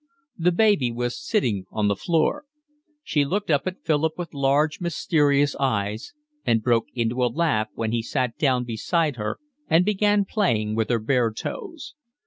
[0.35, 2.45] The baby was sitting on the floor.
[3.03, 7.91] She looked up at Philip with large, mysterious eyes and broke into a laugh when
[7.91, 9.37] he sat down beside her
[9.67, 11.93] and began playing with her bare toes.